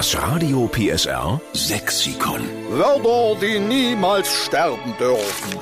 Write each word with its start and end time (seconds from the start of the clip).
Das 0.00 0.16
Radio 0.16 0.66
PSR 0.66 1.38
Sexikon. 1.52 2.40
Wörter, 2.70 3.38
die 3.38 3.58
niemals 3.58 4.32
sterben 4.32 4.94
dürfen. 4.98 5.58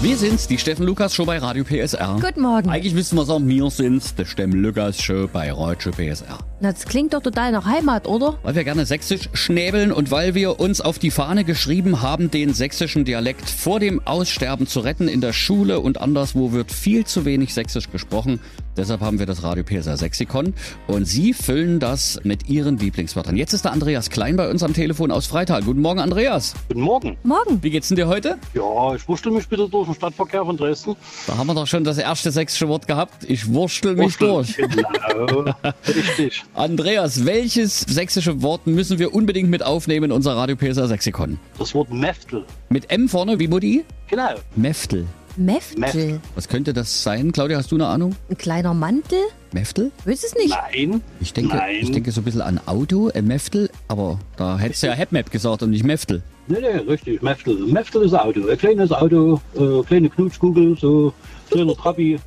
Wir 0.00 0.16
sind's, 0.16 0.48
die 0.48 0.58
Steffen 0.58 0.84
Lukas 0.84 1.14
Show 1.14 1.24
bei 1.24 1.38
Radio 1.38 1.62
PSR. 1.62 2.18
Guten 2.20 2.40
Morgen. 2.40 2.70
Eigentlich 2.70 2.92
müssten 2.92 3.14
wir 3.14 3.24
sagen, 3.24 3.48
wir 3.48 3.70
sind's, 3.70 4.16
der 4.16 4.24
Steffen 4.24 4.64
Lukas 4.64 5.00
Show 5.00 5.28
bei 5.32 5.52
Radio 5.52 5.92
PSR. 5.92 6.38
Na, 6.60 6.72
das 6.72 6.86
klingt 6.86 7.14
doch 7.14 7.22
total 7.22 7.52
nach 7.52 7.66
Heimat, 7.66 8.08
oder? 8.08 8.36
Weil 8.42 8.56
wir 8.56 8.64
gerne 8.64 8.84
sächsisch 8.84 9.28
schnäbeln 9.32 9.92
und 9.92 10.10
weil 10.10 10.34
wir 10.34 10.58
uns 10.58 10.80
auf 10.80 10.98
die 10.98 11.12
Fahne 11.12 11.44
geschrieben 11.44 12.02
haben, 12.02 12.32
den 12.32 12.54
sächsischen 12.54 13.04
Dialekt 13.04 13.48
vor 13.48 13.78
dem 13.78 14.04
Aussterben 14.04 14.66
zu 14.66 14.80
retten. 14.80 15.06
In 15.06 15.20
der 15.20 15.32
Schule 15.32 15.78
und 15.78 16.00
anderswo 16.00 16.50
wird 16.50 16.72
viel 16.72 17.06
zu 17.06 17.24
wenig 17.24 17.54
sächsisch 17.54 17.92
gesprochen. 17.92 18.40
Deshalb 18.78 19.00
haben 19.00 19.18
wir 19.18 19.26
das 19.26 19.42
Radio 19.42 19.64
PSR 19.64 19.96
Sexikon 19.96 20.54
und 20.86 21.04
Sie 21.04 21.34
füllen 21.34 21.80
das 21.80 22.20
mit 22.22 22.48
Ihren 22.48 22.78
Lieblingswörtern. 22.78 23.36
Jetzt 23.36 23.52
ist 23.52 23.64
der 23.64 23.72
Andreas 23.72 24.08
Klein 24.08 24.36
bei 24.36 24.48
uns 24.48 24.62
am 24.62 24.72
Telefon 24.72 25.10
aus 25.10 25.26
Freital. 25.26 25.64
Guten 25.64 25.80
Morgen, 25.80 25.98
Andreas. 25.98 26.54
Guten 26.68 26.82
Morgen. 26.82 27.16
Morgen. 27.24 27.60
Wie 27.60 27.70
geht's 27.70 27.88
denn 27.88 27.96
dir 27.96 28.06
heute? 28.06 28.38
Ja, 28.54 28.94
ich 28.94 29.08
wurschtel 29.08 29.32
mich 29.32 29.48
bitte 29.48 29.68
durch 29.68 29.86
den 29.86 29.96
Stadtverkehr 29.96 30.44
von 30.44 30.56
Dresden. 30.56 30.94
Da 31.26 31.36
haben 31.36 31.48
wir 31.48 31.54
doch 31.54 31.66
schon 31.66 31.82
das 31.82 31.98
erste 31.98 32.30
sächsische 32.30 32.68
Wort 32.68 32.86
gehabt. 32.86 33.24
Ich 33.28 33.52
wurstel 33.52 33.96
mich 33.96 34.16
durch. 34.16 34.56
Genau, 34.56 35.44
richtig. 35.88 36.44
Andreas, 36.54 37.26
welches 37.26 37.80
sächsische 37.80 38.42
Wort 38.42 38.68
müssen 38.68 39.00
wir 39.00 39.12
unbedingt 39.12 39.50
mit 39.50 39.64
aufnehmen 39.64 40.04
in 40.04 40.12
unser 40.12 40.36
Radio 40.36 40.54
PSR 40.54 40.86
Sexikon? 40.86 41.40
Das 41.58 41.74
Wort 41.74 41.92
Meftel. 41.92 42.44
Mit 42.68 42.92
M 42.92 43.08
vorne, 43.08 43.40
wie 43.40 43.48
Mutti? 43.48 43.84
Genau. 44.08 44.34
Meftel. 44.54 45.04
Meftel. 45.38 46.20
Was 46.34 46.48
könnte 46.48 46.72
das 46.72 47.02
sein? 47.02 47.32
Claudia, 47.32 47.58
hast 47.58 47.70
du 47.70 47.76
eine 47.76 47.86
Ahnung? 47.86 48.16
Ein 48.28 48.36
kleiner 48.36 48.74
Mantel? 48.74 49.18
Meftel? 49.52 49.92
Weiß 50.04 50.24
es 50.24 50.34
nicht. 50.34 50.50
Nein. 50.72 51.00
Ich 51.20 51.32
denke, 51.32 51.56
Nein. 51.56 51.76
ich 51.80 51.90
denke 51.92 52.10
so 52.12 52.20
ein 52.20 52.24
bisschen 52.24 52.40
an 52.42 52.60
Auto, 52.66 53.08
äh, 53.10 53.22
Meftel, 53.22 53.70
aber 53.86 54.18
da 54.36 54.58
hättest 54.58 54.82
du 54.82 54.88
ja 54.88 54.92
Hepmap 54.94 55.30
gesagt 55.30 55.62
und 55.62 55.70
nicht 55.70 55.84
Meftel. 55.84 56.22
Nee, 56.48 56.58
nee, 56.60 56.78
richtig. 56.90 57.22
Meftel. 57.22 57.54
Meftel 57.66 58.02
ist 58.02 58.14
ein 58.14 58.20
Auto. 58.20 58.48
Ein 58.48 58.58
kleines 58.58 58.90
Auto, 58.92 59.40
äh, 59.54 59.82
kleine 59.86 60.10
Knutschkugel, 60.10 60.76
so 60.78 61.12
kleiner 61.50 61.74
Trabi. 61.76 62.18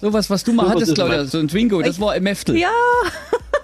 Sowas, 0.00 0.30
was 0.30 0.44
du 0.44 0.52
mal 0.52 0.62
Sowas 0.62 0.74
hattest, 0.76 0.88
ist 0.92 0.94
Claudia, 0.94 1.24
so 1.24 1.38
ein 1.38 1.48
Twingo, 1.48 1.82
das 1.82 1.98
war 2.00 2.12
ein 2.12 2.22
Meftel. 2.22 2.56
Ja. 2.56 2.70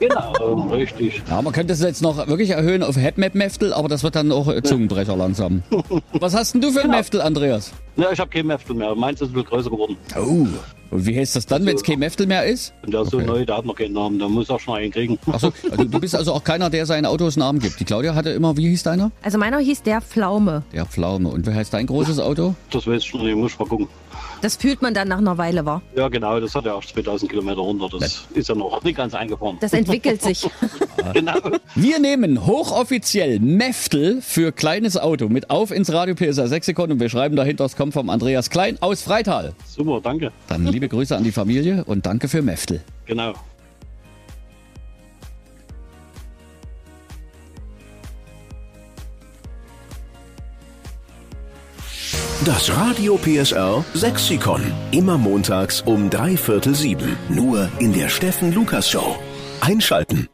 Genau, 0.01 0.69
richtig. 0.73 1.23
Ja, 1.31 1.41
man 1.41 1.53
könnte 1.53 1.73
es 1.73 1.81
jetzt 1.81 2.03
noch 2.03 2.27
wirklich 2.27 2.51
erhöhen 2.51 2.83
auf 2.83 2.97
Hepmap 2.97 3.37
Meftel, 3.37 3.73
aber 3.73 3.89
das 3.89 4.03
wird 4.03 4.17
dann 4.17 4.33
auch 4.33 4.53
Zungenbrecher 4.63 5.17
langsam. 5.17 5.63
Was 6.13 6.35
hast 6.35 6.55
denn 6.55 6.61
du 6.61 6.73
für 6.73 6.81
ein 6.81 6.87
Genau. 6.87 6.97
Meftel, 6.97 7.21
Andreas? 7.21 7.71
Ja, 7.97 8.11
ich 8.13 8.19
habe 8.19 8.31
kein 8.31 8.47
Meftel 8.47 8.75
mehr. 8.75 8.95
Meins 8.95 9.21
ist 9.21 9.29
ein 9.29 9.33
bisschen 9.35 9.49
größer 9.49 9.71
geworden. 9.71 9.97
Oh. 10.17 10.47
Und 10.91 11.07
wie 11.07 11.17
heißt 11.19 11.35
das 11.35 11.47
dann, 11.47 11.65
wenn 11.67 11.75
es 11.77 11.83
kein 11.83 11.99
Meftel 11.99 12.27
mehr 12.27 12.45
ist? 12.45 12.73
Und 12.85 12.93
der 12.93 13.03
ist 13.03 13.11
so 13.11 13.17
Okay. 13.19 13.27
neu, 13.27 13.45
der 13.45 13.57
hat 13.57 13.65
noch 13.65 13.75
keinen 13.75 13.95
Namen. 13.95 14.19
Der 14.19 14.29
muss 14.29 14.49
auch 14.51 14.61
schon 14.61 14.77
einen 14.77 14.93
kriegen. 14.93 15.19
Achso, 15.31 15.53
also 15.71 15.85
du 15.85 16.01
bist 16.01 16.15
also 16.15 16.33
auch 16.33 16.45
keiner, 16.45 16.71
der 16.71 16.87
seinen 16.87 17.07
Autos 17.07 17.37
Namen 17.37 17.59
gibt. 17.59 17.81
Die 17.81 17.85
Claudia 17.85 18.15
hatte 18.15 18.31
immer, 18.31 18.57
wie 18.57 18.69
hieß 18.69 18.83
deiner? 18.85 19.11
Also 19.23 19.39
meiner 19.39 19.59
hieß 19.59 19.83
der 19.83 20.01
Pflaume. 20.01 20.63
Der 20.73 20.87
Pflaume. 20.87 21.29
Und 21.31 21.47
wer 21.47 21.55
heißt 21.55 21.73
dein 21.75 21.87
großes 21.87 22.19
Auto? 22.21 22.55
Das 22.71 22.87
weiß 22.87 23.03
ich 23.03 23.15
noch 23.15 23.23
nicht. 23.23 23.37
Muss 23.37 23.53
ich 23.53 23.59
mal 23.59 23.67
gucken. 23.69 23.89
Das 24.41 24.57
fühlt 24.57 24.83
man 24.83 24.93
dann 24.95 25.09
nach 25.09 25.19
einer 25.19 25.39
Weile, 25.39 25.65
war. 25.65 25.81
Ja, 25.97 26.09
genau. 26.09 26.39
Das 26.39 26.55
hat 26.55 26.67
ja 26.67 26.75
auch 26.75 26.85
2000 26.85 27.31
Kilometer 27.31 27.61
runter. 27.61 27.89
Das 27.99 28.27
ist 28.35 28.49
ja 28.49 28.55
noch 28.55 28.85
nicht 28.85 28.97
ganz 28.97 29.15
eingefahren. 29.15 29.57
Das 29.61 29.73
entwickelt 29.73 30.21
sich. 30.23 30.47
genau. 31.15 31.33
Wir 31.75 31.99
nehmen 31.99 32.47
hochoffiziell 32.47 33.41
Meftel 33.41 34.21
für 34.21 34.53
kleines 34.53 34.97
Auto 34.99 35.29
mit 35.29 35.49
auf 35.51 35.71
ins 35.71 35.91
Radio 35.93 36.15
PSR 36.15 36.47
Sexikon 36.49 36.93
und 36.93 37.01
wir 37.01 37.09
schreiben 37.09 37.37
dahinter, 37.37 37.65
es 37.65 37.75
kommt 37.85 37.93
vom 37.93 38.09
Andreas 38.09 38.49
Klein 38.49 38.79
aus 38.81 39.03
Freital. 39.03 39.53
Super, 39.67 40.01
danke. 40.03 40.33
Dann 40.49 40.67
liebe 40.67 40.89
Grüße 40.89 41.15
an 41.15 41.23
die 41.23 41.33
Familie 41.33 41.85
und 41.85 42.07
danke 42.07 42.29
für 42.29 42.41
Meftel. 42.41 42.81
Genau. 43.05 43.35
Das 52.47 52.75
Radio 52.75 53.19
PSR 53.19 53.85
Sexikon. 53.93 54.63
Immer 54.91 55.19
montags 55.19 55.83
um 55.83 56.09
drei 56.09 56.39
Viertel 56.39 56.75
sieben. 56.75 57.19
Nur 57.29 57.69
in 57.81 57.93
der 57.93 58.09
Steffen 58.09 58.55
Lukas 58.55 58.89
Show. 58.89 59.17
Einschalten. 59.61 60.29